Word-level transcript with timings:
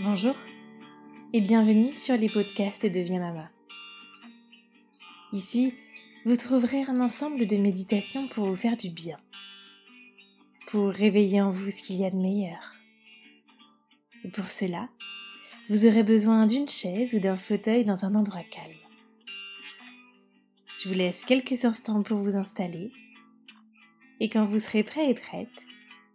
Bonjour 0.00 0.34
et 1.32 1.40
bienvenue 1.40 1.92
sur 1.92 2.16
les 2.16 2.28
podcasts 2.28 2.82
de 2.82 2.88
Deviens 2.88 3.20
Mama. 3.20 3.50
Ici, 5.32 5.74
vous 6.24 6.36
trouverez 6.36 6.82
un 6.82 7.00
ensemble 7.00 7.46
de 7.46 7.56
méditations 7.56 8.28
pour 8.28 8.44
vous 8.44 8.56
faire 8.56 8.76
du 8.76 8.90
bien, 8.90 9.16
pour 10.66 10.90
réveiller 10.90 11.40
en 11.40 11.50
vous 11.50 11.70
ce 11.70 11.82
qu'il 11.82 11.96
y 11.96 12.04
a 12.04 12.10
de 12.10 12.16
meilleur. 12.16 12.72
Et 14.24 14.28
pour 14.28 14.48
cela, 14.48 14.88
vous 15.68 15.86
aurez 15.86 16.02
besoin 16.02 16.46
d'une 16.46 16.68
chaise 16.68 17.14
ou 17.14 17.20
d'un 17.20 17.36
fauteuil 17.36 17.84
dans 17.84 18.04
un 18.04 18.14
endroit 18.14 18.42
calme. 18.42 18.74
Je 20.80 20.88
vous 20.88 20.94
laisse 20.94 21.24
quelques 21.24 21.64
instants 21.64 22.02
pour 22.02 22.18
vous 22.18 22.36
installer 22.36 22.90
et 24.20 24.28
quand 24.28 24.44
vous 24.44 24.58
serez 24.58 24.82
prêt 24.82 25.10
et 25.10 25.14
prête, 25.14 25.64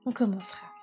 on 0.06 0.12
commencera. 0.12 0.77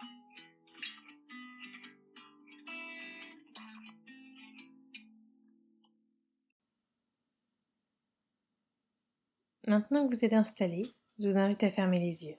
Maintenant 9.75 10.07
que 10.07 10.15
vous 10.15 10.25
êtes 10.25 10.35
installé, 10.35 10.95
je 11.19 11.29
vous 11.29 11.37
invite 11.37 11.65
à 11.65 11.69
fermer 11.69 11.99
les 11.99 12.27
yeux. 12.27 12.37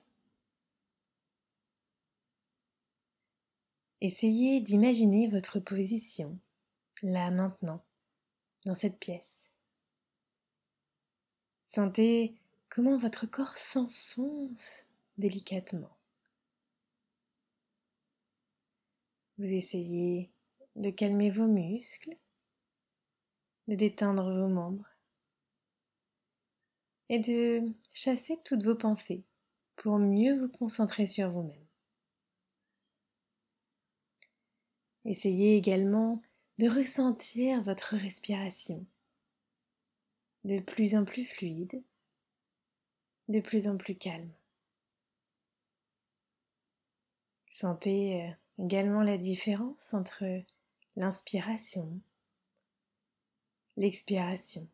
Essayez 3.99 4.61
d'imaginer 4.61 5.27
votre 5.27 5.59
position, 5.59 6.39
là 7.03 7.31
maintenant, 7.31 7.83
dans 8.65 8.73
cette 8.73 8.97
pièce. 8.99 9.49
Sentez 11.63 12.39
comment 12.69 12.95
votre 12.95 13.25
corps 13.25 13.57
s'enfonce 13.57 14.87
délicatement. 15.17 15.91
Vous 19.39 19.51
essayez 19.51 20.31
de 20.77 20.89
calmer 20.89 21.31
vos 21.31 21.47
muscles, 21.47 22.15
de 23.67 23.75
détendre 23.75 24.23
vos 24.23 24.47
membres 24.47 24.94
et 27.09 27.19
de 27.19 27.63
chasser 27.93 28.39
toutes 28.43 28.63
vos 28.63 28.75
pensées 28.75 29.23
pour 29.75 29.97
mieux 29.97 30.39
vous 30.39 30.49
concentrer 30.49 31.05
sur 31.05 31.29
vous-même. 31.29 31.65
Essayez 35.05 35.55
également 35.55 36.17
de 36.57 36.67
ressentir 36.67 37.61
votre 37.63 37.95
respiration 37.95 38.85
de 40.45 40.59
plus 40.59 40.95
en 40.95 41.05
plus 41.05 41.25
fluide, 41.25 41.83
de 43.29 43.39
plus 43.39 43.67
en 43.67 43.77
plus 43.77 43.95
calme. 43.95 44.31
Sentez 47.47 48.21
euh, 48.21 48.63
également 48.63 49.01
la 49.01 49.17
différence 49.17 49.93
entre 49.93 50.23
l'inspiration, 50.95 51.99
l'expiration. 53.75 54.67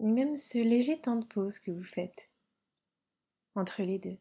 Même 0.00 0.36
ce 0.36 0.58
léger 0.58 1.00
temps 1.00 1.16
de 1.16 1.26
pause 1.26 1.58
que 1.58 1.70
vous 1.70 1.84
faites 1.84 2.30
entre 3.54 3.82
les 3.82 3.98
deux. 3.98 4.18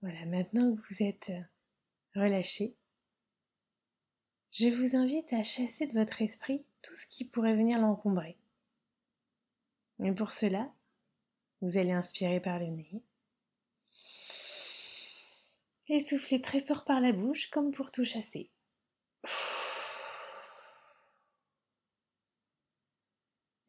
Voilà, 0.00 0.24
maintenant 0.26 0.74
que 0.74 0.80
vous 0.88 1.02
êtes 1.02 1.32
relâché, 2.14 2.76
je 4.50 4.68
vous 4.68 4.96
invite 4.96 5.32
à 5.32 5.42
chasser 5.42 5.86
de 5.86 5.92
votre 5.92 6.20
esprit 6.20 6.64
tout 6.82 6.94
ce 6.96 7.06
qui 7.06 7.24
pourrait 7.24 7.56
venir 7.56 7.78
l'encombrer. 7.78 8.36
Et 10.02 10.12
pour 10.12 10.32
cela, 10.32 10.72
vous 11.60 11.78
allez 11.78 11.92
inspirer 11.92 12.40
par 12.40 12.58
le 12.58 12.66
nez 12.66 13.02
et 15.88 16.00
souffler 16.00 16.40
très 16.40 16.60
fort 16.60 16.84
par 16.84 17.00
la 17.00 17.12
bouche 17.12 17.50
comme 17.50 17.70
pour 17.70 17.90
tout 17.90 18.04
chasser. 18.04 18.50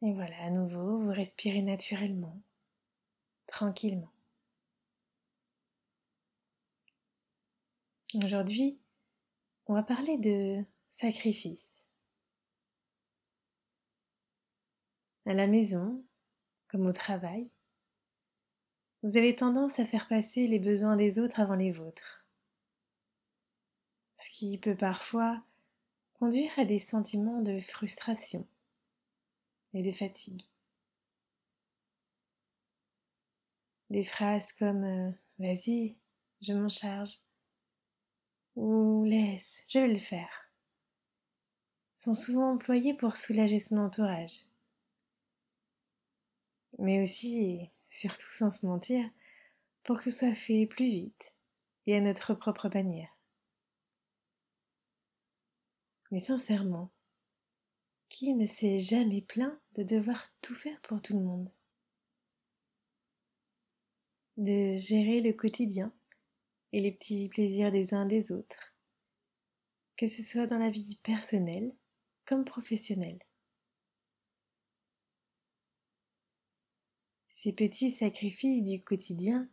Et 0.04 0.12
voilà, 0.12 0.36
à 0.42 0.50
nouveau, 0.50 0.98
vous 0.98 1.12
respirez 1.12 1.62
naturellement, 1.62 2.38
tranquillement. 3.46 4.12
Aujourd'hui, 8.22 8.78
on 9.64 9.72
va 9.72 9.82
parler 9.82 10.18
de 10.18 10.62
sacrifice. 10.92 11.82
À 15.24 15.32
la 15.32 15.46
maison, 15.46 16.04
comme 16.68 16.84
au 16.84 16.92
travail, 16.92 17.50
vous 19.02 19.16
avez 19.16 19.34
tendance 19.34 19.78
à 19.78 19.86
faire 19.86 20.06
passer 20.06 20.46
les 20.46 20.58
besoins 20.58 20.96
des 20.96 21.18
autres 21.18 21.40
avant 21.40 21.54
les 21.54 21.70
vôtres, 21.70 22.26
ce 24.18 24.28
qui 24.28 24.58
peut 24.58 24.76
parfois 24.76 25.42
conduire 26.12 26.52
à 26.58 26.66
des 26.66 26.78
sentiments 26.78 27.40
de 27.40 27.58
frustration 27.58 28.46
et 29.74 29.82
de 29.82 29.90
fatigue. 29.90 30.42
Des 33.90 34.04
phrases 34.04 34.52
comme 34.52 34.84
euh, 34.84 35.10
Vas-y, 35.38 35.96
je 36.40 36.52
m'en 36.52 36.68
charge 36.68 37.18
ou 38.56 39.04
Laisse, 39.04 39.62
je 39.68 39.80
vais 39.80 39.88
le 39.88 39.98
faire 39.98 40.44
sont 42.04 42.12
souvent 42.12 42.52
employées 42.52 42.92
pour 42.92 43.16
soulager 43.16 43.58
son 43.58 43.78
entourage. 43.78 44.40
Mais 46.78 47.00
aussi, 47.00 47.38
et 47.38 47.70
surtout 47.88 48.30
sans 48.30 48.50
se 48.50 48.66
mentir, 48.66 49.08
pour 49.84 49.96
que 49.98 50.04
ce 50.04 50.10
soit 50.10 50.34
fait 50.34 50.66
plus 50.66 50.86
vite 50.86 51.34
et 51.86 51.96
à 51.96 52.00
notre 52.00 52.34
propre 52.34 52.68
manière. 52.68 53.08
Mais 56.10 56.20
sincèrement, 56.20 56.90
qui 58.14 58.32
ne 58.32 58.46
s'est 58.46 58.78
jamais 58.78 59.22
plaint 59.22 59.60
de 59.74 59.82
devoir 59.82 60.24
tout 60.40 60.54
faire 60.54 60.80
pour 60.82 61.02
tout 61.02 61.14
le 61.14 61.24
monde. 61.24 61.50
De 64.36 64.76
gérer 64.76 65.20
le 65.20 65.32
quotidien 65.32 65.92
et 66.70 66.80
les 66.80 66.92
petits 66.92 67.28
plaisirs 67.28 67.72
des 67.72 67.92
uns 67.92 68.06
des 68.06 68.30
autres, 68.30 68.72
que 69.96 70.06
ce 70.06 70.22
soit 70.22 70.46
dans 70.46 70.58
la 70.58 70.70
vie 70.70 70.94
personnelle 71.02 71.74
comme 72.24 72.44
professionnelle. 72.44 73.18
Ces 77.30 77.52
petits 77.52 77.90
sacrifices 77.90 78.62
du 78.62 78.80
quotidien 78.80 79.48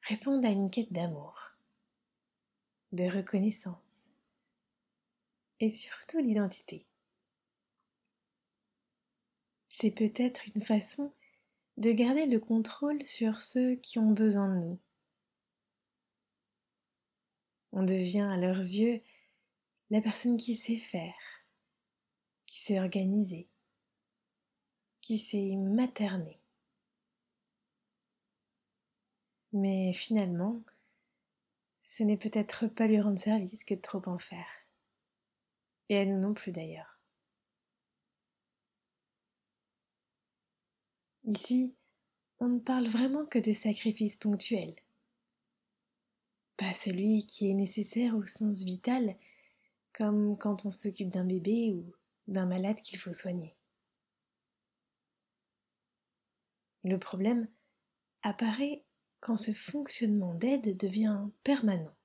répondent 0.00 0.44
à 0.44 0.50
une 0.50 0.70
quête 0.70 0.92
d'amour, 0.92 1.52
de 2.90 3.04
reconnaissance 3.04 4.08
et 5.60 5.68
surtout 5.68 6.20
d'identité 6.20 6.84
c'est 9.82 9.90
peut-être 9.90 10.46
une 10.54 10.62
façon 10.62 11.12
de 11.76 11.90
garder 11.90 12.26
le 12.26 12.38
contrôle 12.38 13.04
sur 13.04 13.40
ceux 13.40 13.74
qui 13.74 13.98
ont 13.98 14.12
besoin 14.12 14.46
de 14.46 14.60
nous. 14.60 14.80
On 17.72 17.82
devient 17.82 18.28
à 18.32 18.36
leurs 18.36 18.60
yeux 18.60 19.02
la 19.90 20.00
personne 20.00 20.36
qui 20.36 20.54
sait 20.54 20.76
faire, 20.76 21.16
qui 22.46 22.60
sait 22.60 22.78
organiser, 22.78 23.48
qui 25.00 25.18
sait 25.18 25.56
materner. 25.56 26.40
Mais 29.52 29.92
finalement, 29.92 30.62
ce 31.82 32.04
n'est 32.04 32.16
peut-être 32.16 32.68
pas 32.68 32.86
lui 32.86 33.00
rendre 33.00 33.18
service 33.18 33.64
que 33.64 33.74
de 33.74 33.80
trop 33.80 34.02
en 34.06 34.18
faire. 34.18 34.46
Et 35.88 35.98
à 35.98 36.04
nous 36.04 36.20
non 36.20 36.34
plus 36.34 36.52
d'ailleurs. 36.52 36.91
Ici, 41.32 41.74
on 42.40 42.48
ne 42.48 42.58
parle 42.58 42.86
vraiment 42.86 43.24
que 43.24 43.38
de 43.38 43.52
sacrifice 43.52 44.16
ponctuel, 44.16 44.74
pas 46.58 46.74
celui 46.74 47.26
qui 47.26 47.48
est 47.48 47.54
nécessaire 47.54 48.14
au 48.14 48.26
sens 48.26 48.64
vital, 48.64 49.16
comme 49.94 50.36
quand 50.36 50.66
on 50.66 50.70
s'occupe 50.70 51.08
d'un 51.08 51.24
bébé 51.24 51.72
ou 51.72 51.90
d'un 52.28 52.44
malade 52.44 52.82
qu'il 52.82 52.98
faut 52.98 53.14
soigner. 53.14 53.56
Le 56.84 56.98
problème 56.98 57.48
apparaît 58.20 58.84
quand 59.20 59.38
ce 59.38 59.52
fonctionnement 59.52 60.34
d'aide 60.34 60.76
devient 60.76 61.28
permanent. 61.44 61.96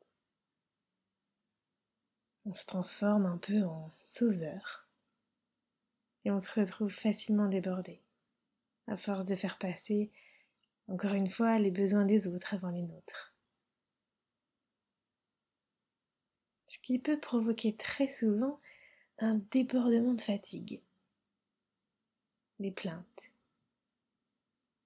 On 2.46 2.54
se 2.54 2.66
transforme 2.66 3.26
un 3.26 3.38
peu 3.38 3.64
en 3.64 3.92
sauveur 4.02 4.88
et 6.24 6.32
on 6.32 6.40
se 6.40 6.58
retrouve 6.58 6.94
facilement 6.94 7.50
débordé 7.50 8.02
à 8.88 8.98
force 8.98 9.26
de 9.26 9.36
faire 9.36 9.58
passer, 9.58 10.12
encore 10.88 11.14
une 11.14 11.30
fois, 11.30 11.58
les 11.58 11.72
besoins 11.72 12.06
des 12.06 12.28
autres 12.28 12.54
avant 12.54 12.70
les 12.70 12.84
nôtres. 12.84 13.34
Ce 16.68 16.78
qui 16.80 17.00
peut 17.00 17.20
provoquer 17.20 17.76
très 17.76 18.08
souvent 18.08 18.60
un 19.20 19.36
débordement 19.52 20.14
de 20.14 20.22
fatigue, 20.22 20.82
des 22.60 22.72
plaintes, 22.72 23.32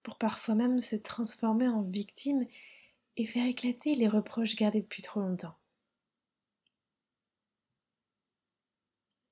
pour 0.03 0.17
parfois 0.17 0.55
même 0.55 0.79
se 0.79 0.95
transformer 0.95 1.67
en 1.67 1.83
victime 1.83 2.45
et 3.17 3.25
faire 3.25 3.45
éclater 3.45 3.93
les 3.95 4.07
reproches 4.07 4.55
gardés 4.55 4.81
depuis 4.81 5.01
trop 5.01 5.19
longtemps. 5.19 5.57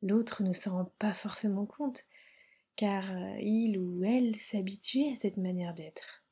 L'autre 0.02 0.44
ne 0.44 0.54
s'en 0.54 0.72
rend 0.72 0.86
pas 0.98 1.14
forcément 1.14 1.66
compte, 1.66 2.06
car 2.80 3.12
euh, 3.12 3.38
il 3.42 3.78
ou 3.78 4.06
elle 4.06 4.38
s'habitue 4.38 5.12
à 5.12 5.16
cette 5.18 5.36
manière 5.36 5.74
d'être. 5.74 6.24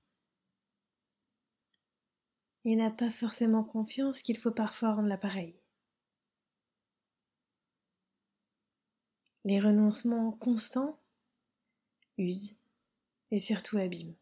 Et 2.64 2.78
n'a 2.78 2.90
pas 2.90 3.10
forcément 3.10 3.66
confiance 3.66 4.22
qu'il 4.22 4.38
faut 4.38 4.52
parfois 4.52 4.94
rendre 4.94 5.10
l'appareil. 5.10 5.58
Les 9.44 9.60
renoncements 9.60 10.32
constants 10.32 10.98
usent 12.18 12.56
et 13.32 13.42
surtout 13.42 13.78
abîment. 13.78 14.16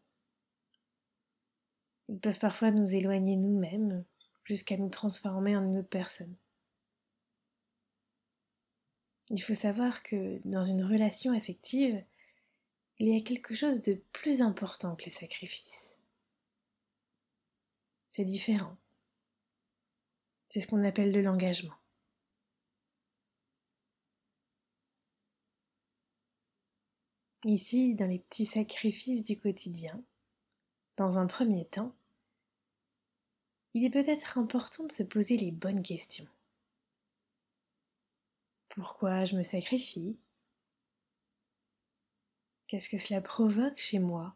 Ils 2.08 2.18
peuvent 2.18 2.40
parfois 2.40 2.72
nous 2.72 2.92
éloigner 2.92 3.36
nous-mêmes 3.36 4.04
jusqu'à 4.42 4.76
nous 4.76 4.90
transformer 4.90 5.56
en 5.56 5.64
une 5.64 5.78
autre 5.78 5.88
personne. 5.88 6.34
Il 9.30 9.40
faut 9.40 9.54
savoir 9.54 10.02
que 10.02 10.40
dans 10.44 10.64
une 10.64 10.82
relation 10.82 11.32
affective, 11.32 12.02
il 12.98 13.08
y 13.08 13.16
a 13.16 13.20
quelque 13.20 13.54
chose 13.54 13.82
de 13.82 13.94
plus 14.12 14.40
important 14.40 14.96
que 14.96 15.04
les 15.04 15.10
sacrifices. 15.10 15.94
C'est 18.08 18.24
différent. 18.24 18.76
C'est 20.48 20.60
ce 20.60 20.66
qu'on 20.66 20.84
appelle 20.84 21.12
de 21.12 21.20
l'engagement. 21.20 21.74
Ici, 27.44 27.94
dans 27.94 28.06
les 28.06 28.18
petits 28.18 28.46
sacrifices 28.46 29.22
du 29.22 29.38
quotidien, 29.38 30.02
dans 30.96 31.18
un 31.18 31.26
premier 31.26 31.66
temps, 31.66 31.94
il 33.74 33.84
est 33.84 33.90
peut-être 33.90 34.38
important 34.38 34.84
de 34.84 34.92
se 34.92 35.02
poser 35.02 35.36
les 35.36 35.52
bonnes 35.52 35.82
questions. 35.82 36.26
Pourquoi 38.70 39.26
je 39.26 39.36
me 39.36 39.42
sacrifie? 39.42 40.16
Qu'est-ce 42.68 42.88
que 42.88 42.98
cela 42.98 43.20
provoque 43.20 43.78
chez 43.78 44.00
moi? 44.00 44.34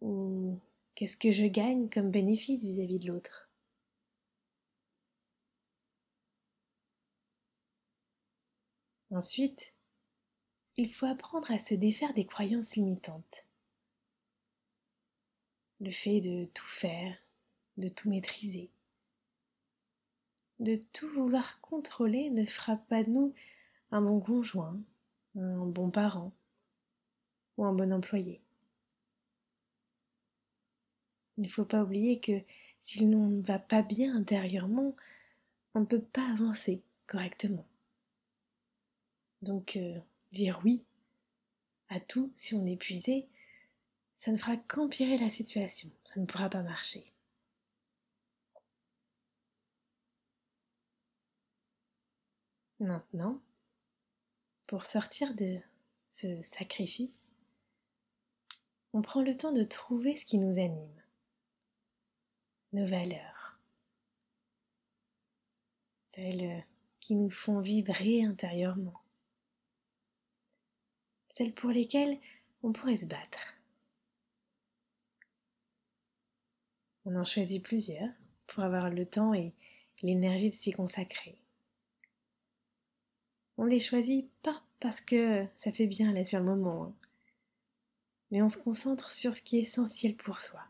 Ou 0.00 0.60
qu'est-ce 0.94 1.16
que 1.16 1.32
je 1.32 1.44
gagne 1.44 1.88
comme 1.88 2.10
bénéfice 2.10 2.62
vis-à-vis 2.62 3.00
de 3.00 3.08
l'autre? 3.08 3.50
Ensuite, 9.10 9.74
il 10.76 10.88
faut 10.88 11.06
apprendre 11.06 11.50
à 11.50 11.58
se 11.58 11.74
défaire 11.74 12.14
des 12.14 12.26
croyances 12.26 12.76
limitantes. 12.76 13.44
Le 15.80 15.90
fait 15.90 16.20
de 16.20 16.44
tout 16.44 16.66
faire, 16.66 17.18
de 17.76 17.88
tout 17.88 18.08
maîtriser, 18.08 18.70
de 20.60 20.76
tout 20.92 21.08
vouloir 21.10 21.60
contrôler 21.60 22.30
ne 22.30 22.44
fera 22.44 22.76
pas 22.76 23.02
de 23.02 23.10
nous 23.10 23.34
un 23.90 24.00
bon 24.00 24.20
conjoint, 24.20 24.80
un 25.34 25.66
bon 25.66 25.90
parent 25.90 26.32
ou 27.56 27.64
un 27.64 27.72
bon 27.72 27.92
employé. 27.92 28.40
Il 31.36 31.44
ne 31.44 31.48
faut 31.48 31.64
pas 31.64 31.82
oublier 31.82 32.20
que 32.20 32.40
si 32.80 33.06
l'on 33.06 33.28
ne 33.28 33.42
va 33.42 33.58
pas 33.58 33.82
bien 33.82 34.14
intérieurement, 34.16 34.94
on 35.74 35.80
ne 35.80 35.86
peut 35.86 36.02
pas 36.02 36.28
avancer 36.30 36.82
correctement. 37.06 37.66
Donc, 39.42 39.76
euh, 39.76 39.98
dire 40.32 40.60
oui 40.64 40.84
à 41.88 42.00
tout 42.00 42.32
si 42.36 42.54
on 42.54 42.64
est 42.66 42.72
épuisé, 42.72 43.26
ça 44.14 44.30
ne 44.30 44.36
fera 44.36 44.56
qu'empirer 44.56 45.18
la 45.18 45.30
situation, 45.30 45.90
ça 46.04 46.20
ne 46.20 46.26
pourra 46.26 46.48
pas 46.48 46.62
marcher. 46.62 47.12
Maintenant, 52.78 53.40
pour 54.68 54.86
sortir 54.86 55.34
de 55.34 55.58
ce 56.08 56.40
sacrifice, 56.42 57.31
on 58.92 59.02
prend 59.02 59.22
le 59.22 59.36
temps 59.36 59.52
de 59.52 59.64
trouver 59.64 60.16
ce 60.16 60.24
qui 60.24 60.38
nous 60.38 60.58
anime, 60.58 61.02
nos 62.72 62.86
valeurs, 62.86 63.58
celles 66.14 66.64
qui 67.00 67.16
nous 67.16 67.30
font 67.30 67.60
vibrer 67.60 68.24
intérieurement 68.24 69.02
celles 71.32 71.54
pour 71.54 71.70
lesquelles 71.70 72.18
on 72.62 72.72
pourrait 72.72 72.96
se 72.96 73.06
battre. 73.06 73.54
On 77.04 77.16
en 77.16 77.24
choisit 77.24 77.62
plusieurs 77.62 78.10
pour 78.46 78.62
avoir 78.62 78.90
le 78.90 79.06
temps 79.06 79.34
et 79.34 79.52
l'énergie 80.02 80.50
de 80.50 80.54
s'y 80.54 80.70
consacrer. 80.72 81.36
On 83.56 83.64
les 83.64 83.80
choisit 83.80 84.30
pas 84.42 84.62
parce 84.78 85.00
que 85.00 85.46
ça 85.56 85.72
fait 85.72 85.86
bien 85.86 86.12
là 86.12 86.24
sur 86.24 86.38
le 86.38 86.44
moment, 86.44 86.84
hein. 86.84 86.94
Mais 88.32 88.40
on 88.40 88.48
se 88.48 88.56
concentre 88.56 89.12
sur 89.12 89.34
ce 89.34 89.42
qui 89.42 89.58
est 89.58 89.62
essentiel 89.62 90.16
pour 90.16 90.40
soi, 90.40 90.64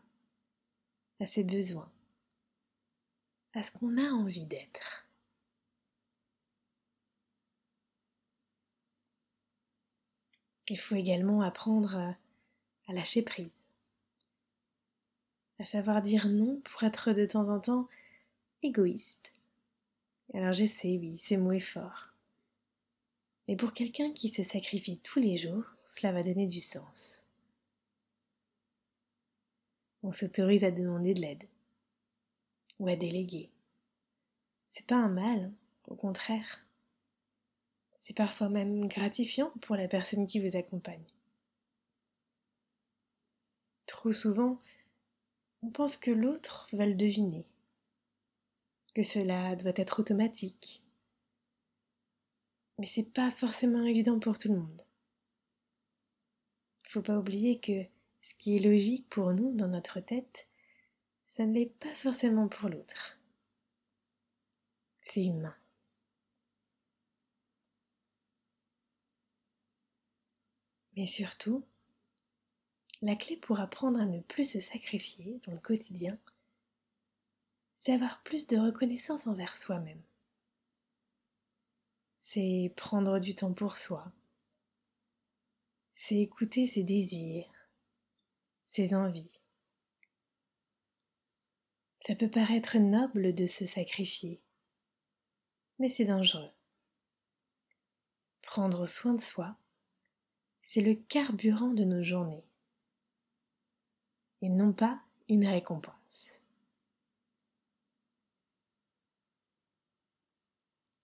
à 1.21 1.25
ses 1.25 1.45
besoins, 1.45 1.89
à 3.53 3.63
ce 3.63 3.71
qu'on 3.71 3.97
a 3.97 4.11
envie 4.11 4.45
d'être. 4.45 5.07
Il 10.67 10.77
faut 10.77 10.95
également 10.95 11.41
apprendre 11.41 11.95
à, 11.95 12.93
lâcher 12.93 13.23
prise, 13.23 13.63
à 15.57 15.63
savoir 15.63 16.01
dire 16.01 16.27
non 16.27 16.59
pour 16.65 16.83
être 16.83 17.13
de 17.13 17.25
temps 17.25 17.47
en 17.47 17.61
temps 17.61 17.87
égoïste. 18.61 19.31
Alors 20.33 20.51
je 20.51 20.65
sais, 20.65 20.97
oui, 20.97 21.15
ce 21.15 21.35
mot 21.35 21.53
est 21.53 21.59
fort. 21.59 22.09
Mais 23.47 23.55
pour 23.55 23.71
quelqu'un 23.71 24.11
qui 24.11 24.27
se 24.27 24.43
sacrifie 24.43 24.99
tous 24.99 25.19
les 25.19 25.37
jours, 25.37 25.63
cela 25.85 26.11
va 26.11 26.23
donner 26.23 26.45
du 26.45 26.59
sens. 26.59 27.22
On 30.03 30.11
s'autorise 30.11 30.65
à 30.65 30.71
demander 30.71 31.13
de 31.13 31.21
l'aide 31.21 31.47
ou 32.77 32.87
à 32.89 32.95
déléguer. 32.97 33.49
C'est 34.67 34.85
pas 34.85 34.97
un 34.97 35.07
mal, 35.07 35.53
au 35.87 35.95
contraire. 35.95 36.65
C'est 37.97 38.15
parfois 38.15 38.49
même 38.49 38.89
gratifiant 38.89 39.51
pour 39.61 39.77
la 39.77 39.87
personne 39.87 40.27
qui 40.27 40.45
vous 40.45 40.57
accompagne. 40.57 41.05
Trop 43.85 44.11
souvent, 44.11 44.59
on 45.61 45.69
pense 45.69 45.95
que 45.95 46.11
l'autre 46.11 46.67
va 46.73 46.85
le 46.85 46.95
deviner, 46.95 47.45
que 48.93 49.03
cela 49.03 49.55
doit 49.55 49.71
être 49.77 50.01
automatique. 50.01 50.83
Mais 52.77 52.85
c'est 52.85 53.03
pas 53.03 53.31
forcément 53.31 53.85
évident 53.85 54.19
pour 54.19 54.37
tout 54.37 54.49
le 54.49 54.59
monde. 54.59 54.81
Il 56.83 56.89
faut 56.89 57.01
pas 57.01 57.17
oublier 57.17 57.59
que 57.59 57.85
ce 58.23 58.33
qui 58.35 58.55
est 58.55 58.59
logique 58.59 59.07
pour 59.09 59.33
nous 59.33 59.53
dans 59.53 59.67
notre 59.67 59.99
tête, 59.99 60.47
ça 61.27 61.45
ne 61.45 61.53
l'est 61.53 61.65
pas 61.79 61.93
forcément 61.95 62.47
pour 62.47 62.69
l'autre. 62.69 63.19
C'est 65.01 65.25
humain. 65.25 65.55
Mais 70.95 71.05
surtout, 71.05 71.65
la 73.01 73.15
clé 73.15 73.35
pour 73.35 73.59
apprendre 73.59 73.99
à 73.99 74.05
ne 74.05 74.21
plus 74.21 74.49
se 74.49 74.59
sacrifier 74.59 75.39
dans 75.45 75.51
le 75.51 75.59
quotidien, 75.59 76.17
c'est 77.75 77.91
avoir 77.91 78.23
plus 78.23 78.47
de 78.47 78.57
reconnaissance 78.57 79.27
envers 79.27 79.55
soi-même. 79.55 80.01
C'est 82.19 82.71
prendre 82.77 83.19
du 83.19 83.35
temps 83.35 83.53
pour 83.53 83.75
soi. 83.75 84.09
C'est 85.95 86.19
écouter 86.19 86.65
ses 86.67 86.83
désirs, 86.83 87.52
ses 88.65 88.93
envies. 88.93 89.39
Ça 91.99 92.15
peut 92.15 92.29
paraître 92.29 92.77
noble 92.77 93.33
de 93.33 93.47
se 93.47 93.65
sacrifier, 93.65 94.41
mais 95.79 95.89
c'est 95.89 96.05
dangereux. 96.05 96.51
Prendre 98.41 98.87
soin 98.87 99.13
de 99.13 99.21
soi, 99.21 99.55
c'est 100.61 100.81
le 100.81 100.95
carburant 100.95 101.73
de 101.73 101.83
nos 101.83 102.03
journées, 102.03 102.45
et 104.41 104.49
non 104.49 104.73
pas 104.73 105.01
une 105.29 105.45
récompense. 105.45 106.41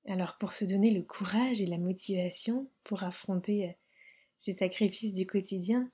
Alors 0.10 0.38
pour 0.40 0.54
se 0.54 0.66
donner 0.66 0.90
le 0.90 1.04
courage 1.04 1.62
et 1.62 1.68
la 1.68 1.78
motivation 1.78 2.68
pour 2.84 3.04
affronter 3.04 3.70
euh, 3.70 3.74
ces 4.36 4.54
sacrifices 4.54 5.14
du 5.14 5.28
quotidien, 5.28 5.90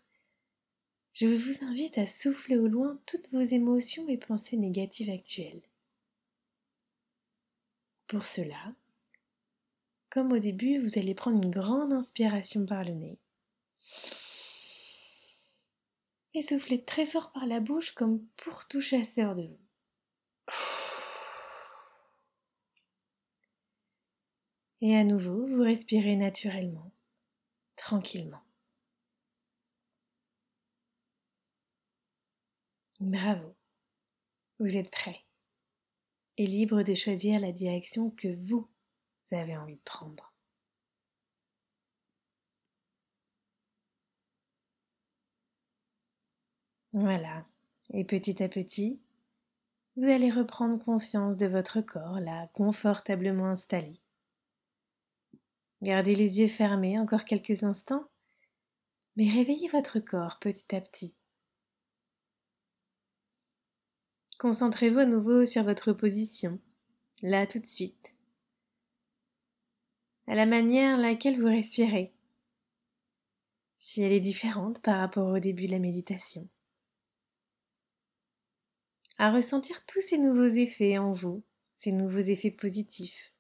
je 1.16 1.28
vous 1.28 1.64
invite 1.64 1.98
à 1.98 2.06
souffler 2.06 2.58
au 2.58 2.68
loin 2.68 3.00
toutes 3.06 3.32
vos 3.32 3.40
émotions 3.42 4.08
et 4.10 4.18
pensées 4.18 4.58
négatives 4.58 5.10
actuelles. 5.10 5.62
Pour 8.08 8.26
cela, 8.26 8.76
comme 10.10 10.34
au 10.34 10.40
début, 10.40 10.78
vous 10.78 11.00
allez 11.00 11.16
prendre 11.16 11.38
une 11.38 11.50
grande 11.50 11.94
inspiration 11.94 12.66
par 12.66 12.84
le 12.84 12.92
nez 12.92 13.18
Et 16.34 16.42
soufflez 16.42 16.84
très 16.84 17.06
fort 17.06 17.32
par 17.32 17.46
la 17.46 17.62
bouche 17.62 17.92
comme 17.94 18.20
pour 18.36 18.68
tout 18.68 18.82
chasseur 18.82 19.36
de 19.36 19.44
vous. 19.44 19.60
Et 24.82 24.98
à 24.98 25.06
nouveau, 25.06 25.48
vous 25.48 25.64
respirez 25.64 26.18
naturellement, 26.18 26.92
tranquillement. 27.78 28.45
Bravo, 33.02 33.56
vous 34.60 34.78
êtes 34.78 34.90
prêt 34.90 35.26
et 36.38 36.48
libre 36.48 36.82
de 36.82 36.94
choisir 36.94 37.40
la 37.40 37.52
direction 37.52 38.10
que 38.12 38.34
vous 38.48 38.70
avez 39.32 39.58
envie 39.58 39.76
de 39.76 39.82
prendre. 39.84 40.34
Voilà, 46.94 47.46
et 47.94 48.06
petit 48.06 48.42
à 48.42 48.48
petit, 48.48 49.02
vous 49.98 50.06
allez 50.06 50.32
reprendre 50.32 50.82
conscience 50.82 51.36
de 51.36 51.48
votre 51.48 51.82
corps 51.82 52.22
là, 52.22 52.48
confortablement 52.54 53.48
installé. 53.48 54.00
Gardez 55.82 56.16
les 56.16 56.40
yeux 56.40 56.48
fermés 56.48 56.98
encore 56.98 57.26
quelques 57.26 57.64
instants, 57.64 58.08
mais 59.18 59.30
réveillez 59.30 59.68
votre 59.68 60.00
corps 60.00 60.40
petit 60.40 60.74
à 60.74 60.80
petit. 60.80 61.18
Concentrez-vous 64.46 65.00
à 65.00 65.06
nouveau 65.08 65.44
sur 65.44 65.64
votre 65.64 65.92
position, 65.92 66.60
là 67.24 67.48
tout 67.48 67.58
de 67.58 67.66
suite, 67.66 68.16
à 70.28 70.36
la 70.36 70.46
manière 70.46 70.98
laquelle 70.98 71.40
vous 71.42 71.48
respirez, 71.48 72.14
si 73.80 74.04
elle 74.04 74.12
est 74.12 74.20
différente 74.20 74.84
par 74.84 75.00
rapport 75.00 75.30
au 75.30 75.40
début 75.40 75.66
de 75.66 75.72
la 75.72 75.80
méditation, 75.80 76.48
à 79.18 79.32
ressentir 79.32 79.84
tous 79.88 80.02
ces 80.02 80.20
nouveaux 80.20 80.44
effets 80.44 81.00
en 81.00 81.12
vous, 81.12 81.42
ces 81.74 81.92
nouveaux 81.92 82.20
effets 82.20 82.52
positifs. 82.52 83.34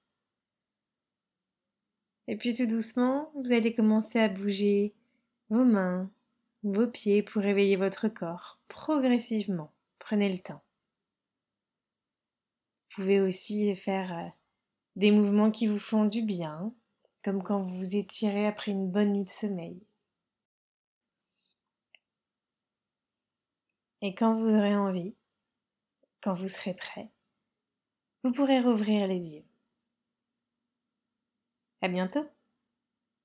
Et 2.25 2.35
puis 2.35 2.55
tout 2.55 2.65
doucement, 2.65 3.31
vous 3.35 3.51
allez 3.51 3.75
commencer 3.75 4.17
à 4.17 4.27
bouger 4.27 4.95
vos 5.50 5.65
mains, 5.65 6.09
vos 6.63 6.88
pieds 6.88 7.21
pour 7.21 7.43
réveiller 7.43 7.75
votre 7.75 8.07
corps 8.07 8.59
progressivement. 8.67 9.71
Prenez 10.00 10.31
le 10.31 10.39
temps. 10.39 10.64
Vous 12.96 13.02
pouvez 13.02 13.20
aussi 13.20 13.75
faire 13.75 14.18
euh, 14.18 14.30
des 14.96 15.12
mouvements 15.12 15.52
qui 15.52 15.68
vous 15.68 15.80
font 15.80 16.06
du 16.06 16.22
bien, 16.22 16.74
comme 17.25 17.44
quand 17.44 17.62
vous 17.62 17.78
vous 17.78 17.96
étirez 17.98 18.48
après 18.48 18.72
une 18.72 18.90
bonne 18.90 19.12
nuit 19.12 19.25
de 19.25 19.30
sommeil. 19.30 19.84
Et 24.02 24.16
quand 24.16 24.34
vous 24.34 24.56
aurez 24.56 24.78
envie, 24.78 25.14
quand 26.22 26.36
vous 26.36 26.48
serez 26.48 26.74
prêt, 26.74 27.12
vous 28.24 28.32
pourrez 28.32 28.62
rouvrir 28.62 29.10
les 29.10 29.36
yeux. 29.36 29.46
À 31.82 31.90
bientôt! 31.90 32.25